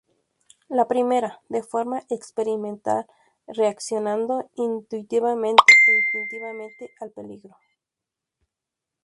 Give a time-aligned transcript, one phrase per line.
[0.67, 3.05] La primera, de forma experimental,
[3.45, 7.55] reaccionando intuitivamente e instintivamente al peligro.